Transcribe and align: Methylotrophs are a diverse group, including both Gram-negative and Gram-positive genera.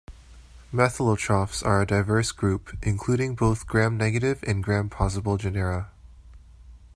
Methylotrophs 0.73 1.63
are 1.63 1.79
a 1.79 1.85
diverse 1.85 2.31
group, 2.31 2.75
including 2.81 3.35
both 3.35 3.67
Gram-negative 3.67 4.43
and 4.47 4.63
Gram-positive 4.63 5.37
genera. 5.37 5.91